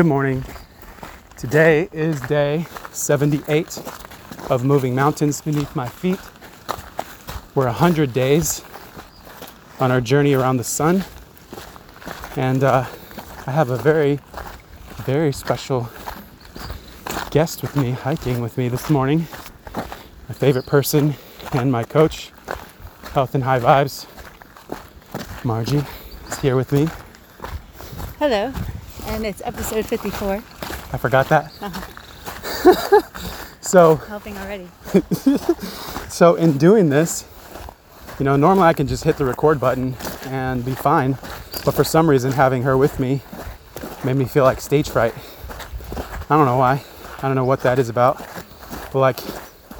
Good 0.00 0.06
morning. 0.06 0.42
Today 1.36 1.90
is 1.92 2.22
day 2.22 2.64
78 2.90 3.76
of 4.48 4.64
moving 4.64 4.94
mountains 4.94 5.42
beneath 5.42 5.76
my 5.76 5.88
feet. 5.88 6.18
We're 7.54 7.66
100 7.66 8.14
days 8.14 8.64
on 9.78 9.90
our 9.90 10.00
journey 10.00 10.32
around 10.32 10.56
the 10.56 10.64
sun. 10.64 11.04
And 12.34 12.64
uh, 12.64 12.86
I 13.46 13.50
have 13.50 13.68
a 13.68 13.76
very, 13.76 14.20
very 15.04 15.34
special 15.34 15.90
guest 17.30 17.60
with 17.60 17.76
me, 17.76 17.90
hiking 17.90 18.40
with 18.40 18.56
me 18.56 18.70
this 18.70 18.88
morning. 18.88 19.26
My 20.30 20.34
favorite 20.34 20.64
person 20.64 21.12
and 21.52 21.70
my 21.70 21.84
coach, 21.84 22.32
Health 23.12 23.34
and 23.34 23.44
High 23.44 23.60
Vibes, 23.60 24.06
Margie, 25.44 25.84
is 26.30 26.38
here 26.38 26.56
with 26.56 26.72
me. 26.72 26.88
Hello, 28.18 28.50
and 29.06 29.26
it's 29.26 29.42
episode 29.44 29.86
54. 29.86 30.34
I 30.92 30.98
forgot 30.98 31.28
that. 31.28 31.52
Uh-huh. 31.60 33.00
so, 33.60 33.96
Helping 33.96 34.36
already. 34.38 34.68
so 36.08 36.34
in 36.34 36.58
doing 36.58 36.88
this, 36.88 37.24
you 38.18 38.24
know, 38.24 38.36
normally 38.36 38.66
I 38.66 38.72
can 38.72 38.86
just 38.86 39.04
hit 39.04 39.16
the 39.16 39.24
record 39.24 39.60
button 39.60 39.94
and 40.26 40.64
be 40.64 40.74
fine, 40.74 41.12
but 41.64 41.72
for 41.72 41.84
some 41.84 42.08
reason, 42.08 42.32
having 42.32 42.62
her 42.62 42.76
with 42.76 43.00
me 43.00 43.22
made 44.04 44.16
me 44.16 44.24
feel 44.24 44.44
like 44.44 44.60
stage 44.60 44.88
fright. 44.90 45.14
I 46.28 46.36
don't 46.36 46.46
know 46.46 46.58
why. 46.58 46.84
I 47.18 47.22
don't 47.22 47.34
know 47.34 47.44
what 47.44 47.60
that 47.60 47.78
is 47.78 47.88
about. 47.88 48.18
But 48.92 49.00
like, 49.00 49.20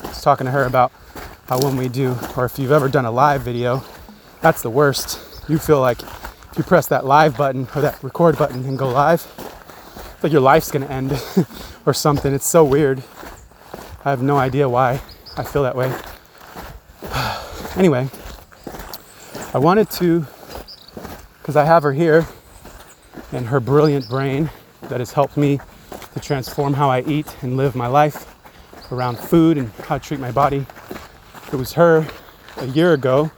I 0.05 0.09
was 0.09 0.23
talking 0.23 0.45
to 0.47 0.51
her 0.51 0.65
about 0.65 0.93
how 1.47 1.59
when 1.61 1.77
we 1.77 1.89
do, 1.89 2.17
or 2.37 2.45
if 2.45 2.59
you've 2.59 2.73
ever 2.73 2.89
done 2.89 3.05
a 3.05 3.11
live 3.11 3.43
video, 3.43 3.85
that's 4.41 4.63
the 4.63 4.71
worst. 4.71 5.21
You 5.49 5.59
feel 5.59 5.81
like 5.81 5.99
you 6.57 6.65
press 6.65 6.87
that 6.89 7.05
live 7.05 7.37
button 7.37 7.69
or 7.75 7.83
that 7.83 8.03
record 8.03 8.37
button 8.37 8.65
and 8.65 8.79
go 8.79 8.89
live, 8.89 9.27
it's 10.15 10.23
like 10.23 10.33
your 10.33 10.41
life's 10.41 10.71
gonna 10.71 10.87
end 10.87 11.13
or 11.87 11.95
something. 11.95 12.35
It's 12.35 12.47
so 12.47 12.65
weird. 12.65 13.03
I 14.05 14.11
have 14.11 14.23
no 14.23 14.37
idea 14.37 14.69
why 14.69 15.01
I 15.37 15.45
feel 15.45 15.63
that 15.63 15.77
way. 15.77 15.95
anyway, 17.77 18.09
I 19.55 19.59
wanted 19.59 19.91
to, 19.91 20.27
because 21.39 21.57
I 21.57 21.65
have 21.65 21.83
her 21.83 21.93
here 21.93 22.27
and 23.33 23.47
her 23.47 23.61
brilliant 23.61 24.09
brain 24.09 24.51
that 24.83 25.01
has 25.01 25.13
helped 25.13 25.37
me 25.37 25.61
to 26.15 26.21
transform 26.21 26.75
how 26.75 26.91
I 26.91 27.03
eat 27.03 27.37
and 27.43 27.57
live 27.57 27.75
my 27.77 27.87
life 27.87 28.27
around 28.93 29.19
food 29.19 29.57
and 29.57 29.71
how 29.85 29.99
to 29.99 30.05
treat 30.05 30.21
my 30.21 30.33
body. 30.33 30.67
It 31.53 31.57
was 31.57 31.73
her 31.75 32.07
a 32.57 32.67
year 32.67 32.93
ago 32.93 33.31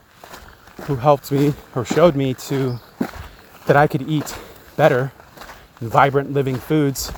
who 0.83 0.97
helped 0.97 1.31
me 1.31 1.55
or 1.75 1.85
showed 1.85 2.17
me 2.17 2.35
to 2.35 2.79
that 3.67 3.77
I 3.77 3.87
could 3.87 4.03
eat 4.09 4.35
better 4.77 5.13
and 5.81 5.91
vibrant 5.91 6.33
living 6.33 6.57
foods 6.57 7.13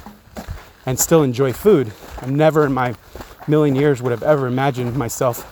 and 0.86 0.98
still 0.98 1.22
enjoy 1.22 1.52
food. 1.52 1.92
I 2.20 2.26
never 2.26 2.66
in 2.66 2.72
my 2.72 2.94
million 3.46 3.74
years 3.74 4.02
would 4.02 4.10
have 4.10 4.22
ever 4.22 4.46
imagined 4.46 4.96
myself 4.96 5.50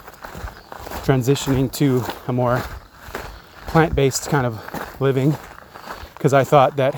transitioning 1.04 1.70
to 1.72 2.02
a 2.28 2.32
more 2.32 2.62
plant-based 3.66 4.28
kind 4.28 4.46
of 4.46 5.00
living 5.00 5.36
because 6.14 6.32
I 6.32 6.44
thought 6.44 6.76
that 6.76 6.94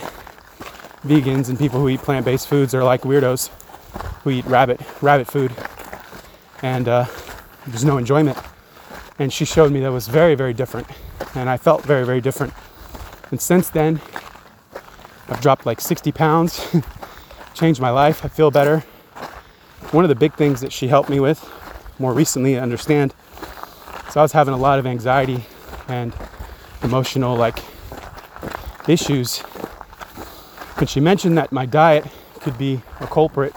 vegans 1.05 1.49
and 1.49 1.59
people 1.59 1.81
who 1.81 1.89
eat 1.89 2.01
plant-based 2.01 2.49
foods 2.49 2.75
are 2.75 2.85
like 2.85 3.03
weirdos 3.03 3.49
who 4.23 4.31
eat 4.31 4.45
rabbit 4.47 4.81
rabbit 5.01 5.27
food. 5.27 5.53
And 6.63 6.89
uh, 6.89 7.07
there's 7.67 7.85
no 7.85 7.99
enjoyment. 7.99 8.39
And 9.19 9.33
she 9.33 9.45
showed 9.45 9.71
me 9.73 9.81
that 9.81 9.93
was 9.93 10.09
very 10.09 10.35
very 10.35 10.53
different. 10.53 10.87
And 11.35 11.49
i 11.49 11.57
felt 11.57 11.83
very 11.83 12.05
very 12.05 12.21
different 12.21 12.53
and 13.31 13.41
since 13.41 13.69
then 13.71 14.01
i've 15.29 15.41
dropped 15.41 15.67
like 15.67 15.81
60 15.81 16.13
pounds 16.13 16.67
changed 17.55 17.81
my 17.81 17.91
life 17.91 18.25
i 18.25 18.29
feel 18.29 18.51
better. 18.51 18.85
One 19.91 20.05
of 20.05 20.09
the 20.09 20.17
big 20.17 20.35
things 20.35 20.61
that 20.61 20.73
she 20.73 20.89
helped 20.89 21.09
me 21.09 21.21
with 21.21 21.49
more 22.01 22.13
recently 22.13 22.55
to 22.55 22.61
understand. 22.61 23.15
So 24.11 24.21
i 24.21 24.23
was 24.23 24.33
having 24.33 24.53
a 24.55 24.57
lot 24.57 24.79
of 24.79 24.87
anxiety 24.87 25.45
and 25.87 26.13
emotional 26.83 27.37
like 27.37 27.59
issues. 28.89 29.43
And 30.79 30.89
she 30.91 30.99
mentioned 30.99 31.39
that 31.39 31.53
my 31.53 31.67
diet 31.67 32.07
could 32.41 32.59
be 32.59 32.83
a 33.01 33.07
culprit. 33.07 33.55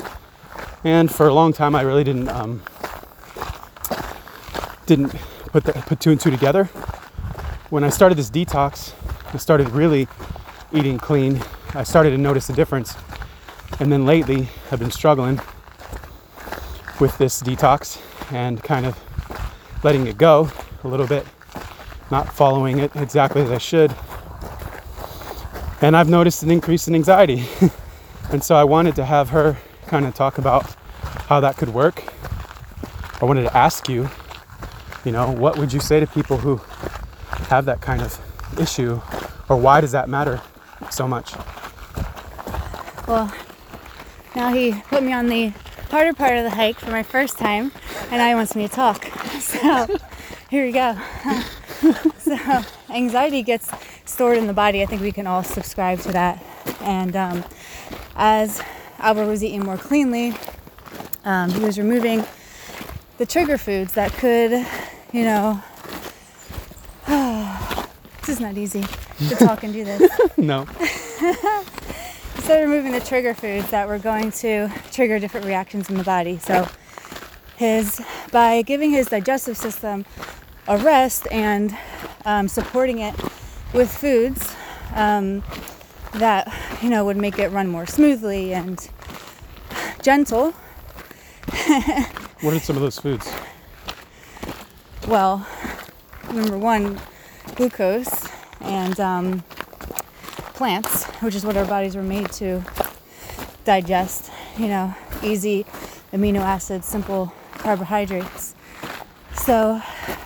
And 0.84 1.12
for 1.12 1.28
a 1.28 1.34
long 1.34 1.54
time 1.54 1.76
i 1.76 1.82
really 1.82 2.04
didn't 2.04 2.30
um, 2.30 2.62
didn't 4.86 5.16
put 5.48 5.64
the, 5.64 5.74
put 5.74 6.00
two 6.00 6.12
and 6.12 6.20
two 6.20 6.30
together. 6.30 6.66
When 7.70 7.84
I 7.84 7.90
started 7.90 8.18
this 8.18 8.30
detox, 8.30 8.94
I 9.34 9.38
started 9.38 9.70
really 9.70 10.08
eating 10.74 10.98
clean. 10.98 11.42
I 11.74 11.84
started 11.84 12.12
to 12.12 12.18
notice 12.18 12.50
a 12.50 12.54
difference. 12.54 12.96
And 13.80 13.92
then 13.92 14.06
lately, 14.06 14.50
I've 14.72 14.80
been 14.80 14.92
struggling 14.92 15.40
with 17.00 17.18
this 17.18 17.42
detox 17.42 18.02
and 18.32 18.64
kind 18.64 18.86
of 18.86 18.98
letting 19.84 20.08
it 20.08 20.18
go 20.18 20.50
a 20.84 20.88
little 20.88 21.08
bit, 21.08 21.26
not 22.12 22.34
following 22.34 22.80
it 22.80 22.96
exactly 22.96 23.42
as 23.42 23.52
I 23.52 23.58
should. 23.58 23.96
And 25.82 25.96
I've 25.96 26.10
noticed 26.10 26.44
an 26.44 26.52
increase 26.52 26.88
in 26.88 26.96
anxiety. 26.96 27.46
and 28.32 28.44
so 28.44 28.56
I 28.56 28.64
wanted 28.64 28.96
to 28.96 29.06
have 29.06 29.30
her 29.30 29.58
kind 29.88 30.06
of 30.06 30.16
talk 30.16 30.38
about 30.38 30.76
how 31.28 31.40
that 31.40 31.58
could 31.58 31.70
work. 31.70 32.04
I 33.22 33.26
wanted 33.26 33.44
to 33.44 33.56
ask 33.56 33.88
you 33.90 34.10
you 35.08 35.14
know, 35.14 35.32
what 35.32 35.58
would 35.58 35.72
you 35.72 35.80
say 35.80 36.02
to 36.02 36.06
people 36.06 36.36
who 36.36 36.58
have 37.48 37.64
that 37.64 37.80
kind 37.80 38.02
of 38.02 38.20
issue, 38.60 39.02
or 39.50 39.58
why 39.58 39.82
does 39.82 39.92
that 39.92 40.10
matter 40.10 40.42
so 40.90 41.08
much? 41.08 41.34
Well, 43.08 43.34
now 44.36 44.54
he 44.54 44.74
put 44.90 45.04
me 45.04 45.14
on 45.14 45.28
the 45.28 45.54
harder 45.90 46.14
part 46.14 46.38
of 46.38 46.44
the 46.44 46.50
hike 46.50 46.78
for 46.78 46.92
my 46.92 47.04
first 47.04 47.38
time, 47.38 47.72
and 48.12 48.14
now 48.14 48.28
he 48.28 48.36
wants 48.36 48.56
me 48.56 48.68
to 48.68 48.74
talk. 48.74 49.08
So 49.38 49.88
here 50.50 50.66
we 50.66 50.72
go. 50.72 50.98
so 52.20 52.38
anxiety 52.90 53.44
gets 53.44 53.72
stored 54.04 54.38
in 54.38 54.48
the 54.48 54.54
body. 54.54 54.82
I 54.82 54.86
think 54.86 55.02
we 55.02 55.12
can 55.12 55.26
all 55.26 55.44
subscribe 55.44 56.00
to 56.02 56.12
that. 56.12 56.44
And 56.82 57.16
um, 57.16 57.44
as 58.16 58.62
Albert 59.00 59.28
was 59.28 59.44
eating 59.44 59.64
more 59.64 59.78
cleanly, 59.78 60.34
um, 61.24 61.50
he 61.52 61.60
was 61.60 61.78
removing 61.78 62.26
the 63.20 63.26
trigger 63.26 63.58
foods 63.58 63.94
that 63.94 64.12
could 64.14 64.66
you 65.14 65.24
know, 65.24 65.62
this 67.08 68.30
is 68.30 68.40
not 68.40 68.58
easy 68.58 68.84
to 69.18 69.36
talk 69.36 69.64
and 69.64 69.74
do 69.74 69.84
this. 69.84 70.12
no. 70.38 70.62
Instead 72.36 72.64
of 72.64 72.70
removing 72.70 72.92
the 72.92 73.00
trigger 73.00 73.34
foods 73.34 73.70
that 73.72 73.88
were 73.88 74.00
going 74.00 74.32
to 74.32 74.70
trigger 74.92 75.20
different 75.20 75.46
reactions 75.46 75.90
in 75.90 75.98
the 75.98 76.04
body. 76.04 76.38
So 76.38 76.68
his 77.58 78.02
by 78.32 78.62
giving 78.62 78.92
his 78.92 79.08
digestive 79.08 79.58
system 79.58 80.06
a 80.68 80.78
rest 80.78 81.28
and 81.32 81.76
um, 82.26 82.48
supporting 82.48 83.00
it 83.00 83.16
with 83.74 83.92
foods 83.92 84.56
um, 84.94 85.44
that 86.14 86.54
you 86.82 86.90
know 86.90 87.04
would 87.06 87.18
make 87.18 87.40
it 87.40 87.50
run 87.50 87.68
more 87.68 87.86
smoothly 87.86 88.54
and 88.54 88.90
gentle. 90.02 90.52
what 92.42 92.54
are 92.54 92.60
some 92.60 92.76
of 92.76 92.82
those 92.82 93.00
foods? 93.00 93.30
well, 95.08 95.48
number 96.34 96.58
one, 96.58 97.00
glucose 97.56 98.27
and 98.68 99.00
um, 99.00 99.44
plants, 100.54 101.06
which 101.22 101.36
is 101.36 101.46
what 101.46 101.58
our 101.58 101.66
bodies 101.66 101.96
were 101.96 102.04
made 102.04 102.32
to 102.34 102.64
digest. 103.66 104.32
You 104.58 104.68
know, 104.68 104.96
easy 105.24 105.66
amino 106.14 106.40
acids, 106.40 106.88
simple 106.88 107.34
carbohydrates. 107.54 108.56
So, 109.36 109.82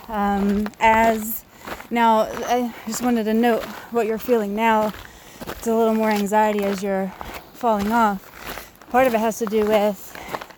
um, 0.08 0.68
as 0.80 1.44
now, 1.90 2.22
I 2.22 2.74
just 2.88 3.04
wanted 3.04 3.26
to 3.26 3.34
note 3.34 3.64
what 3.92 4.08
you're 4.08 4.18
feeling 4.18 4.56
now. 4.56 4.94
It's 5.48 5.68
a 5.68 5.76
little 5.76 5.94
more 5.94 6.10
anxiety 6.10 6.64
as 6.64 6.82
you're 6.82 7.14
falling 7.54 7.92
off. 7.92 8.28
Part 8.90 9.08
of 9.08 9.14
it 9.14 9.20
has 9.20 9.38
to 9.40 9.46
do 9.46 9.66
with 9.66 10.12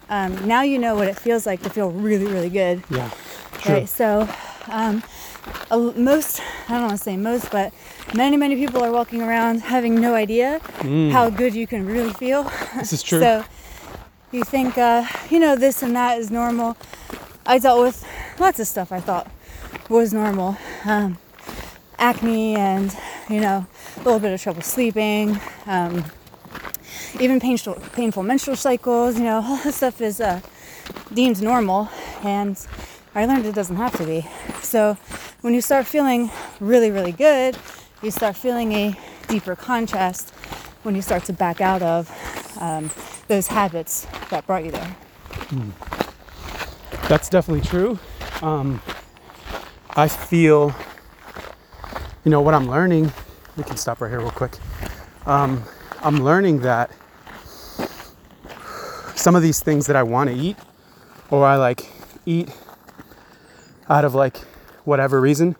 um, 0.09 0.47
now 0.47 0.61
you 0.61 0.77
know 0.77 0.95
what 0.95 1.07
it 1.07 1.17
feels 1.17 1.45
like 1.45 1.61
to 1.63 1.69
feel 1.69 1.89
really, 1.89 2.25
really 2.25 2.49
good. 2.49 2.83
Yeah. 2.89 3.09
True. 3.59 3.73
Right. 3.73 3.89
So, 3.89 4.29
um, 4.67 5.03
most, 5.95 6.41
I 6.73 6.77
don't 6.77 6.87
want 6.87 6.97
to 6.97 7.03
say 7.03 7.17
most, 7.17 7.51
but 7.51 7.71
many, 8.15 8.35
many 8.35 8.55
people 8.55 8.83
are 8.83 8.91
walking 8.91 9.21
around 9.21 9.61
having 9.61 10.01
no 10.01 10.15
idea 10.15 10.59
mm. 10.79 11.11
how 11.11 11.29
good 11.29 11.53
you 11.53 11.67
can 11.67 11.85
really 11.85 12.11
feel. 12.13 12.51
This 12.75 12.91
is 12.91 13.03
true. 13.03 13.19
so, 13.21 13.45
you 14.31 14.43
think, 14.43 14.75
uh, 14.79 15.05
you 15.29 15.39
know, 15.39 15.55
this 15.55 15.83
and 15.83 15.95
that 15.95 16.17
is 16.17 16.31
normal. 16.31 16.75
I 17.45 17.59
dealt 17.59 17.79
with 17.79 18.03
lots 18.39 18.59
of 18.59 18.65
stuff 18.65 18.91
I 18.91 18.99
thought 18.99 19.29
was 19.87 20.13
normal. 20.13 20.57
Um, 20.85 21.19
acne 21.99 22.55
and, 22.55 22.95
you 23.29 23.39
know, 23.39 23.67
a 23.97 23.99
little 23.99 24.19
bit 24.19 24.33
of 24.33 24.41
trouble 24.41 24.63
sleeping. 24.63 25.39
Um, 25.67 26.03
even 27.19 27.39
painful, 27.39 27.75
painful 27.93 28.23
menstrual 28.23 28.57
cycles, 28.57 29.19
you 29.19 29.25
know, 29.25 29.43
all 29.45 29.57
this 29.57 29.75
stuff 29.75 30.01
is 30.01 30.19
uh, 30.19 30.41
deemed 31.13 31.39
normal. 31.39 31.89
And 32.23 32.57
I 33.13 33.27
learned 33.27 33.45
it 33.45 33.53
doesn't 33.53 33.75
have 33.75 33.95
to 33.97 34.05
be. 34.07 34.25
So 34.63 34.97
when 35.43 35.53
you 35.53 35.59
start 35.59 35.85
feeling 35.85 36.31
really, 36.61 36.89
really 36.89 37.11
good, 37.11 37.57
you 38.01 38.09
start 38.09 38.37
feeling 38.37 38.71
a 38.71 38.97
deeper 39.27 39.57
contrast 39.57 40.29
when 40.83 40.95
you 40.95 41.01
start 41.01 41.25
to 41.25 41.33
back 41.33 41.59
out 41.59 41.81
of 41.81 42.09
um, 42.61 42.89
those 43.27 43.47
habits 43.47 44.07
that 44.29 44.47
brought 44.47 44.63
you 44.63 44.71
there. 44.71 44.95
That's 47.09 47.27
definitely 47.27 47.67
true. 47.67 47.99
Um, 48.41 48.81
I 49.97 50.07
feel, 50.07 50.73
you 52.23 52.31
know, 52.31 52.39
what 52.39 52.53
I'm 52.53 52.69
learning. 52.69 53.11
We 53.57 53.65
can 53.65 53.75
stop 53.75 53.99
right 53.99 54.09
here 54.09 54.21
real 54.21 54.31
quick. 54.31 54.53
Um, 55.25 55.61
I'm 56.03 56.23
learning 56.23 56.61
that 56.61 56.89
some 59.15 59.35
of 59.35 59.41
these 59.41 59.59
things 59.59 59.87
that 59.87 59.97
I 59.97 60.03
want 60.03 60.29
to 60.29 60.35
eat, 60.37 60.55
or 61.29 61.45
I 61.45 61.57
like 61.57 61.85
eat 62.25 62.49
out 63.89 64.05
of 64.05 64.15
like 64.15 64.37
whatever 64.85 65.19
reason, 65.19 65.55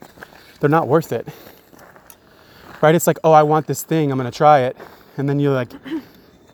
they're 0.59 0.69
not 0.69 0.87
worth 0.87 1.11
it. 1.11 1.27
Right? 2.81 2.95
It's 2.95 3.07
like, 3.07 3.19
oh, 3.23 3.31
I 3.31 3.43
want 3.43 3.67
this 3.67 3.83
thing, 3.83 4.11
I'm 4.11 4.17
gonna 4.17 4.31
try 4.31 4.61
it. 4.61 4.77
And 5.17 5.29
then 5.29 5.39
you 5.39 5.51
like 5.51 5.71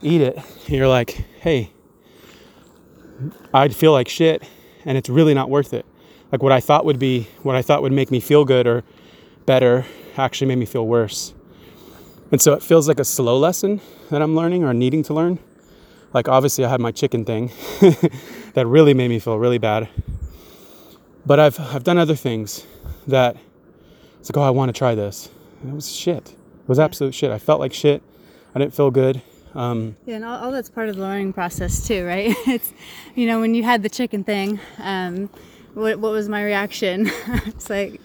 eat 0.02 0.22
it. 0.22 0.38
You're 0.68 0.88
like, 0.88 1.12
hey, 1.40 1.72
I'd 3.54 3.76
feel 3.76 3.92
like 3.92 4.08
shit 4.08 4.44
and 4.86 4.98
it's 4.98 5.10
really 5.10 5.34
not 5.34 5.50
worth 5.50 5.74
it. 5.74 5.86
Like 6.32 6.44
what 6.44 6.52
I 6.52 6.60
thought 6.60 6.86
would 6.86 7.00
be, 7.00 7.28
what 7.44 7.56
I 7.56 7.62
thought 7.62 7.82
would 7.82 7.92
make 7.92 8.12
me 8.12 8.20
feel 8.20 8.46
good 8.46 8.68
or 8.68 8.84
better 9.46 9.86
actually 10.18 10.48
made 10.48 10.58
me 10.58 10.66
feel 10.66 10.86
worse. 10.86 11.34
And 12.32 12.42
so 12.42 12.54
it 12.54 12.62
feels 12.62 12.88
like 12.88 13.00
a 13.00 13.06
slow 13.06 13.38
lesson 13.38 13.82
that 14.12 14.22
I'm 14.22 14.36
learning 14.36 14.64
or 14.64 14.74
needing 14.74 15.02
to 15.04 15.14
learn. 15.14 15.40
Like 16.14 16.28
obviously 16.28 16.66
I 16.66 16.70
had 16.70 16.80
my 16.80 16.92
chicken 16.92 17.26
thing 17.26 17.48
that 18.54 18.66
really 18.68 18.94
made 18.94 19.10
me 19.10 19.20
feel 19.20 19.38
really 19.38 19.58
bad. 19.58 19.90
But 21.26 21.40
I've 21.40 21.60
I've 21.60 21.84
done 21.84 21.98
other 21.98 22.16
things 22.16 22.66
that 23.08 23.36
it's 24.20 24.30
like, 24.30 24.38
oh, 24.38 24.42
I 24.42 24.50
want 24.50 24.74
to 24.74 24.78
try 24.78 24.96
this. 24.96 25.30
And 25.62 25.72
it 25.72 25.76
was 25.76 25.92
shit. 25.92 26.30
It 26.30 26.68
was 26.68 26.80
absolute 26.80 27.14
shit. 27.14 27.32
I 27.32 27.40
felt 27.40 27.60
like 27.60 27.74
shit. 27.74 28.02
I 28.54 28.60
didn't 28.60 28.74
feel 28.74 28.92
good. 28.92 29.22
Um, 29.56 29.96
Yeah, 30.06 30.18
and 30.18 30.26
all, 30.26 30.46
all 30.46 30.52
that's 30.52 30.70
part 30.70 30.90
of 30.90 30.96
the 30.96 31.02
learning 31.02 31.34
process 31.34 31.88
too, 31.88 32.06
right? 32.06 32.36
It's, 32.48 32.74
you 33.16 33.26
know, 33.26 33.40
when 33.40 33.56
you 33.56 33.64
had 33.64 33.84
the 33.84 33.90
chicken 33.90 34.24
thing, 34.24 34.60
um, 34.80 35.30
what 35.74 36.00
what 36.00 36.12
was 36.12 36.30
my 36.30 36.44
reaction? 36.44 37.10
it's 37.46 37.70
like, 37.70 38.00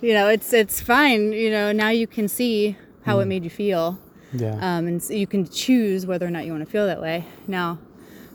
you 0.00 0.12
know, 0.12 0.28
it's 0.28 0.52
it's 0.52 0.80
fine. 0.80 1.32
You 1.32 1.50
know, 1.50 1.72
now 1.72 1.88
you 1.88 2.06
can 2.06 2.28
see 2.28 2.76
how 3.04 3.20
it 3.20 3.26
made 3.26 3.44
you 3.44 3.50
feel, 3.50 3.98
yeah. 4.32 4.54
um, 4.54 4.86
and 4.86 5.02
so 5.02 5.14
you 5.14 5.26
can 5.26 5.48
choose 5.48 6.06
whether 6.06 6.26
or 6.26 6.30
not 6.30 6.44
you 6.44 6.52
want 6.52 6.64
to 6.64 6.70
feel 6.70 6.86
that 6.86 7.00
way. 7.00 7.24
Now, 7.46 7.78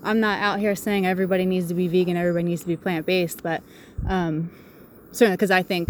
I'm 0.03 0.19
not 0.19 0.41
out 0.41 0.59
here 0.59 0.75
saying 0.75 1.05
everybody 1.05 1.45
needs 1.45 1.67
to 1.67 1.73
be 1.73 1.87
vegan, 1.87 2.17
everybody 2.17 2.45
needs 2.45 2.61
to 2.61 2.67
be 2.67 2.77
plant 2.77 3.05
based, 3.05 3.43
but 3.43 3.61
um, 4.07 4.49
certainly 5.11 5.35
because 5.37 5.51
I 5.51 5.63
think 5.63 5.89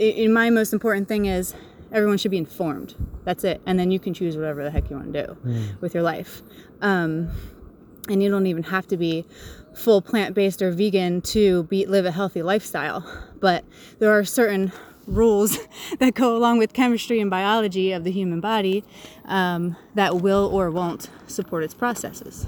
i 0.00 0.24
i 0.24 0.26
my 0.28 0.50
most 0.50 0.72
important 0.72 1.08
thing 1.08 1.26
is 1.26 1.54
everyone 1.92 2.18
should 2.18 2.30
be 2.30 2.38
informed. 2.38 2.94
That's 3.24 3.44
it, 3.44 3.60
and 3.66 3.78
then 3.78 3.90
you 3.90 3.98
can 3.98 4.12
choose 4.14 4.36
whatever 4.36 4.62
the 4.64 4.70
heck 4.70 4.90
you 4.90 4.96
want 4.96 5.12
to 5.12 5.26
do 5.26 5.36
with 5.80 5.94
your 5.94 6.02
life. 6.02 6.42
Um, 6.80 7.30
and 8.08 8.22
you 8.22 8.30
don't 8.30 8.46
even 8.46 8.64
have 8.64 8.86
to 8.88 8.96
be 8.96 9.24
full 9.74 10.02
plant-based 10.02 10.62
or 10.62 10.70
vegan 10.70 11.20
to 11.20 11.64
be 11.64 11.86
live 11.86 12.04
a 12.06 12.12
healthy 12.12 12.42
lifestyle 12.42 13.04
but 13.40 13.64
there 13.98 14.10
are 14.12 14.24
certain 14.24 14.70
rules 15.06 15.58
that 15.98 16.14
go 16.14 16.36
along 16.36 16.58
with 16.58 16.72
chemistry 16.72 17.18
and 17.20 17.28
biology 17.30 17.90
of 17.90 18.04
the 18.04 18.10
human 18.12 18.40
body 18.40 18.84
um, 19.24 19.74
that 19.94 20.20
will 20.20 20.46
or 20.52 20.70
won't 20.70 21.10
support 21.26 21.64
its 21.64 21.74
processes 21.74 22.46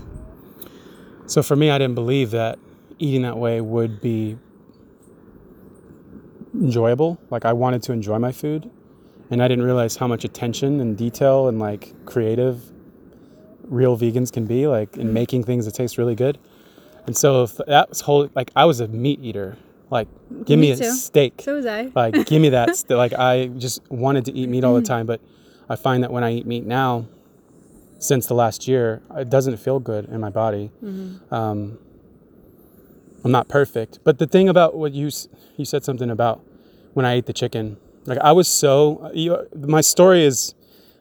So 1.27 1.43
for 1.43 1.57
me, 1.57 1.71
I 1.71 1.79
didn't 1.79 1.97
believe 1.97 2.31
that 2.31 2.59
eating 2.99 3.23
that 3.23 3.37
way 3.37 3.61
would 3.61 4.01
be 4.01 4.37
enjoyable. 6.55 7.19
Like 7.31 7.45
I 7.45 7.53
wanted 7.53 7.83
to 7.85 7.93
enjoy 7.93 8.19
my 8.19 8.33
food, 8.33 8.71
and 9.31 9.43
I 9.43 9.49
didn't 9.49 9.65
realize 9.65 9.97
how 9.97 10.07
much 10.07 10.25
attention 10.25 10.81
and 10.81 10.97
detail 10.97 11.49
and 11.49 11.59
like 11.59 11.93
creative 12.07 12.63
real 13.65 13.99
vegans 13.99 14.33
can 14.33 14.47
be 14.47 14.67
like 14.67 14.97
in 14.97 15.13
making 15.13 15.43
things 15.45 15.65
that 15.67 15.75
taste 15.75 15.99
really 15.99 16.15
good. 16.15 16.39
And 17.07 17.17
so 17.17 17.45
if 17.45 17.57
that 17.67 17.89
was 17.89 18.01
whole 18.01 18.31
like 18.35 18.51
I 18.57 18.65
was 18.65 18.81
a 18.81 18.89
meat 18.89 19.21
eater. 19.23 19.57
Like 19.89 20.09
give 20.45 20.59
me, 20.59 20.67
Me 20.69 20.73
a 20.73 20.77
too. 20.79 20.91
steak. 20.91 21.43
so 21.43 21.55
was 21.55 21.65
i 21.65 21.93
like 21.95 22.27
give 22.27 22.43
me 22.43 22.49
that 22.49 22.75
st- 22.77 22.99
like 22.99 23.13
i 23.13 23.47
just 23.57 23.89
wanted 23.89 24.25
to 24.25 24.33
eat 24.33 24.49
meat 24.49 24.65
all 24.65 24.75
the 24.75 24.83
time 24.83 25.07
but 25.07 25.21
i 25.69 25.77
find 25.77 26.03
that 26.03 26.11
when 26.11 26.25
i 26.25 26.33
eat 26.33 26.45
meat 26.45 26.67
now 26.67 27.07
since 28.01 28.27
the 28.27 28.35
last 28.35 28.67
year 28.67 29.01
it 29.17 29.31
doesn't 29.31 29.59
feel 29.59 29.79
good 29.79 30.07
in 30.07 30.21
my 30.21 30.29
body 30.29 30.73
um, 31.31 31.79
i'm 33.25 33.33
not 33.33 33.49
perfect 33.49 33.99
but 34.05 34.19
the 34.19 34.27
thing 34.27 34.49
about 34.49 34.77
what 34.77 34.93
you 34.93 35.11
you 35.57 35.65
said 35.65 35.85
something 35.85 36.11
about 36.11 36.45
when 36.95 37.05
i 37.07 37.13
ate 37.15 37.27
the 37.27 37.33
chicken 37.33 37.77
like 38.07 38.19
i 38.19 38.33
was 38.33 38.49
so 38.49 39.11
you, 39.15 39.37
my 39.67 39.81
story 39.81 40.25
is 40.25 40.55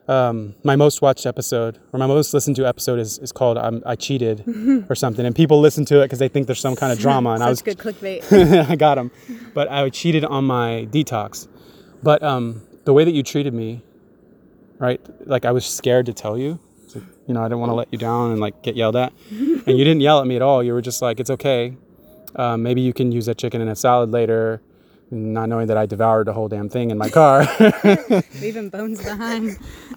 um, 0.08 0.54
my 0.62 0.76
most 0.76 1.02
watched 1.02 1.26
episode 1.26 1.80
or 1.92 1.98
my 1.98 2.06
most 2.06 2.32
listened 2.32 2.54
to 2.54 2.64
episode 2.64 3.00
is, 3.00 3.18
is 3.18 3.32
called 3.32 3.58
I'm, 3.58 3.82
i 3.84 3.96
cheated 3.96 4.44
or 4.88 4.94
something 4.94 5.26
and 5.26 5.34
people 5.34 5.58
listen 5.58 5.84
to 5.86 6.00
it 6.00 6.04
because 6.04 6.20
they 6.20 6.28
think 6.28 6.46
there's 6.46 6.60
some 6.60 6.76
kind 6.76 6.92
of 6.92 7.00
drama 7.00 7.30
and 7.30 7.42
i 7.42 7.48
was 7.48 7.58
Such 7.58 7.76
good 7.76 7.78
clickbait 7.78 8.22
I 8.70 8.76
got 8.76 8.96
them. 8.96 9.10
But 9.54 9.70
I 9.70 9.88
cheated 9.90 10.24
on 10.24 10.44
my 10.44 10.86
detox. 10.90 11.48
But 12.02 12.22
um, 12.22 12.62
the 12.84 12.92
way 12.92 13.04
that 13.04 13.12
you 13.12 13.22
treated 13.22 13.54
me, 13.54 13.82
right? 14.78 15.00
Like 15.26 15.44
I 15.44 15.52
was 15.52 15.64
scared 15.64 16.06
to 16.06 16.12
tell 16.12 16.36
you. 16.38 16.58
So, 16.88 17.02
you 17.26 17.34
know, 17.34 17.40
I 17.40 17.44
didn't 17.48 17.60
want 17.60 17.70
to 17.70 17.74
let 17.74 17.88
you 17.90 17.98
down 17.98 18.32
and 18.32 18.40
like 18.40 18.62
get 18.62 18.76
yelled 18.76 18.96
at. 18.96 19.12
and 19.30 19.78
you 19.78 19.84
didn't 19.84 20.00
yell 20.00 20.20
at 20.20 20.26
me 20.26 20.36
at 20.36 20.42
all. 20.42 20.62
You 20.62 20.72
were 20.72 20.82
just 20.82 21.02
like, 21.02 21.18
it's 21.20 21.30
okay. 21.30 21.76
Um, 22.36 22.62
maybe 22.62 22.80
you 22.80 22.92
can 22.92 23.12
use 23.12 23.26
that 23.26 23.38
chicken 23.38 23.60
in 23.60 23.68
a 23.68 23.76
salad 23.76 24.10
later. 24.10 24.62
Not 25.10 25.48
knowing 25.48 25.68
that 25.68 25.76
I 25.76 25.86
devoured 25.86 26.26
the 26.26 26.32
whole 26.32 26.48
damn 26.48 26.68
thing 26.68 26.90
in 26.90 26.98
my 26.98 27.08
car. 27.08 27.46
leaving 28.40 28.70
bones 28.70 29.02
behind 29.02 29.56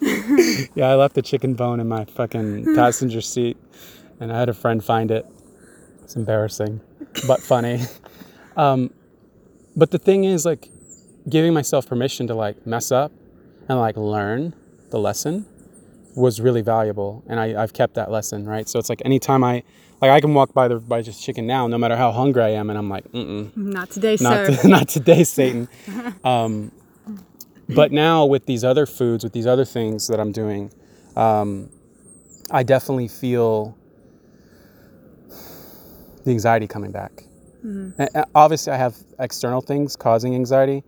yeah, 0.74 0.88
I 0.88 0.94
left 0.94 1.14
the 1.14 1.22
chicken 1.22 1.54
bone 1.54 1.80
in 1.80 1.88
my 1.88 2.04
fucking 2.04 2.76
passenger 2.76 3.20
seat, 3.20 3.56
and 4.20 4.32
I 4.32 4.38
had 4.38 4.48
a 4.48 4.54
friend 4.54 4.82
find 4.84 5.10
it. 5.10 5.26
It's 6.02 6.16
embarrassing, 6.16 6.80
but 7.26 7.40
funny. 7.40 7.80
Um, 8.56 8.92
but 9.76 9.92
the 9.92 9.98
thing 9.98 10.24
is, 10.24 10.44
like, 10.44 10.68
giving 11.28 11.54
myself 11.54 11.86
permission 11.86 12.26
to 12.26 12.34
like 12.34 12.66
mess 12.66 12.90
up 12.90 13.12
and 13.68 13.78
like 13.78 13.96
learn 13.96 14.54
the 14.90 14.98
lesson 14.98 15.46
was 16.14 16.40
really 16.40 16.62
valuable, 16.62 17.22
and 17.26 17.38
I, 17.40 17.60
I've 17.62 17.72
kept 17.72 17.94
that 17.94 18.10
lesson, 18.10 18.44
right? 18.46 18.68
So 18.68 18.78
it's 18.78 18.88
like 18.88 19.02
anytime 19.04 19.44
I, 19.44 19.62
like, 20.00 20.10
I 20.10 20.20
can 20.20 20.34
walk 20.34 20.52
by 20.52 20.66
the 20.68 20.76
by 20.80 21.02
just 21.02 21.22
chicken 21.22 21.46
now, 21.46 21.66
no 21.66 21.78
matter 21.78 21.96
how 21.96 22.10
hungry 22.12 22.42
I 22.42 22.48
am, 22.50 22.68
and 22.70 22.78
I'm 22.78 22.88
like, 22.88 23.04
Mm-mm, 23.12 23.56
not 23.56 23.90
today 23.90 24.16
not, 24.20 24.46
sir 24.46 24.56
to, 24.62 24.68
not 24.76 24.88
today, 24.88 25.24
Satan. 25.24 25.68
Um, 26.24 26.72
but 27.68 27.92
now 27.92 28.24
with 28.26 28.46
these 28.46 28.64
other 28.64 28.84
foods, 28.86 29.22
with 29.22 29.32
these 29.32 29.46
other 29.46 29.64
things 29.64 30.08
that 30.08 30.18
I'm 30.18 30.32
doing, 30.32 30.72
um, 31.16 31.70
I 32.50 32.64
definitely 32.64 33.06
feel 33.08 33.76
the 36.24 36.30
anxiety 36.32 36.66
coming 36.66 36.90
back. 36.90 37.24
Mm-hmm. 37.64 38.02
And 38.14 38.24
obviously, 38.34 38.72
I 38.72 38.76
have 38.76 38.96
external 39.18 39.60
things 39.60 39.94
causing 39.96 40.34
anxiety, 40.34 40.82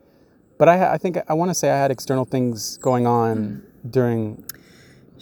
but 0.59 0.69
I, 0.69 0.95
I 0.95 0.99
think 0.99 1.19
I 1.29 1.35
want 1.35 1.51
to 1.51 1.55
say 1.55 1.71
I 1.71 1.77
had 1.79 1.91
external 1.91 2.25
things 2.25 2.79
going 2.79 3.07
on 3.07 3.37
Mm-hmm. 3.37 3.89
during. 3.91 4.45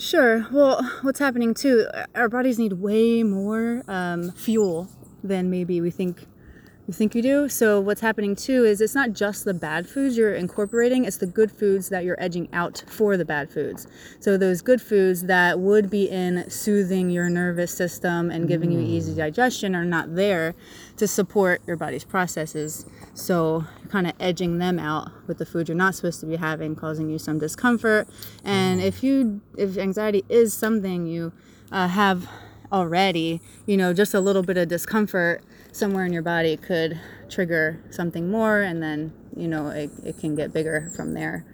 Sure. 0.01 0.47
Well, 0.51 0.83
what's 1.03 1.19
happening 1.19 1.53
too? 1.53 1.87
Our 2.15 2.31
bodies 2.31 2.59
need 2.59 2.73
way 2.73 3.23
more 3.23 3.83
um, 3.87 4.33
fuel 4.33 4.89
than 5.23 5.51
maybe 5.51 5.83
we 5.83 5.91
think 5.91 6.27
we 6.87 6.95
think 6.95 7.13
we 7.13 7.21
do. 7.21 7.51
So 7.51 7.81
what's 7.81 8.01
happening 8.01 8.35
too 8.35 8.65
is 8.65 8.81
it's 8.81 8.95
not 8.95 9.13
just 9.13 9.45
the 9.45 9.53
bad 9.53 9.87
foods 9.87 10.17
you're 10.17 10.35
incorporating; 10.35 11.05
it's 11.05 11.19
the 11.19 11.27
good 11.27 11.53
foods 11.53 11.91
that 11.91 12.03
you're 12.03 12.17
edging 12.19 12.49
out 12.51 12.83
for 12.89 13.19
the 13.19 13.27
bad 13.27 13.51
foods. 13.51 13.87
So 14.21 14.39
those 14.39 14.63
good 14.63 14.81
foods 14.81 15.25
that 15.25 15.61
would 15.61 15.91
be 15.91 16.09
in 16.09 16.49
soothing 16.49 17.11
your 17.11 17.29
nervous 17.29 17.71
system 17.71 18.31
and 18.31 18.49
giving 18.49 18.73
you 18.73 18.81
easy 18.81 19.15
digestion 19.15 19.77
are 19.77 19.85
not 19.85 20.15
there 20.17 20.55
to 20.97 21.07
support 21.07 21.61
your 21.67 21.77
body's 21.77 22.05
processes. 22.05 22.87
So 23.21 23.65
you're 23.81 23.91
kind 23.91 24.07
of 24.07 24.15
edging 24.19 24.59
them 24.59 24.79
out 24.79 25.11
with 25.27 25.39
the 25.39 25.47
food 25.47 25.69
you're 25.69 25.77
not 25.77 25.95
supposed 25.95 26.21
to 26.21 26.27
be 26.27 26.37
having, 26.37 26.75
causing 26.75 27.11
you 27.11 27.19
some 27.19 27.39
discomfort. 27.39 28.09
And 28.45 28.81
if 28.81 29.03
you, 29.03 29.41
if 29.57 29.77
anxiety 29.77 30.25
is 30.29 30.55
something 30.55 31.07
you 31.07 31.33
uh, 31.71 31.89
have 31.89 32.29
already, 32.73 33.41
you 33.67 33.77
know, 33.77 33.93
just 33.93 34.15
a 34.15 34.21
little 34.21 34.43
bit 34.43 34.57
of 34.57 34.69
discomfort 34.69 35.43
somewhere 35.73 36.05
in 36.05 36.13
your 36.13 36.23
body 36.23 36.57
could 36.57 36.99
trigger 37.29 37.81
something 37.91 38.31
more, 38.31 38.61
and 38.63 38.83
then 38.83 39.13
you 39.37 39.47
know 39.47 39.69
it, 39.69 39.91
it 40.05 40.19
can 40.19 40.35
get 40.35 40.53
bigger 40.53 40.91
from 40.97 41.15
there. 41.15 41.45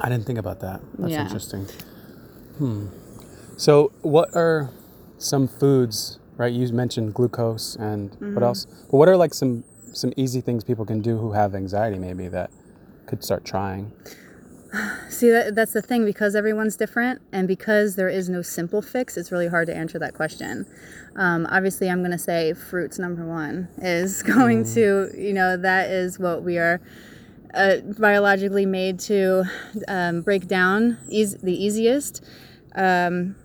I 0.00 0.08
didn't 0.08 0.26
think 0.26 0.38
about 0.38 0.60
that. 0.60 0.80
That's 0.98 1.12
Yeah. 1.12 1.22
interesting. 1.22 1.66
Hmm. 2.58 2.86
So, 3.56 3.92
what 4.02 4.34
are 4.34 4.70
some 5.18 5.46
foods? 5.46 6.18
Right, 6.38 6.52
you 6.52 6.66
mentioned 6.72 7.14
glucose 7.14 7.76
and 7.76 8.10
Mm-hmm. 8.12 8.34
what 8.34 8.42
else? 8.42 8.66
But 8.90 8.96
what 8.96 9.08
are 9.08 9.16
like 9.16 9.34
some 9.34 9.62
some 9.92 10.12
easy 10.16 10.40
things 10.40 10.64
people 10.64 10.84
can 10.84 11.00
do 11.00 11.18
who 11.18 11.32
have 11.32 11.54
anxiety, 11.54 11.98
maybe 11.98 12.28
that 12.28 12.50
could 13.06 13.22
start 13.22 13.44
trying? 13.44 13.92
See, 15.10 15.30
that, 15.30 15.54
that's 15.54 15.72
the 15.72 15.82
thing 15.82 16.06
because 16.06 16.34
everyone's 16.34 16.76
different 16.76 17.20
and 17.30 17.46
because 17.46 17.96
there 17.96 18.08
is 18.08 18.30
no 18.30 18.40
simple 18.40 18.80
fix, 18.80 19.18
it's 19.18 19.30
really 19.30 19.48
hard 19.48 19.66
to 19.66 19.76
answer 19.76 19.98
that 19.98 20.14
question. 20.14 20.66
Um, 21.14 21.46
obviously, 21.50 21.90
I'm 21.90 21.98
going 21.98 22.12
to 22.12 22.18
say 22.18 22.54
fruits 22.54 22.98
number 22.98 23.26
one 23.26 23.68
is 23.78 24.22
going 24.34 24.64
to, 24.72 25.10
you 25.16 25.34
know, 25.34 25.58
that 25.58 25.90
is 25.90 26.18
what 26.18 26.42
we 26.42 26.56
are 26.56 26.80
uh, 27.52 27.76
biologically 27.98 28.64
made 28.64 28.98
to 29.00 29.44
um, 29.88 30.22
break 30.22 30.48
down 30.48 30.96
eas- 31.08 31.36
the 31.36 31.52
easiest. 31.52 32.24
Um, 32.74 33.36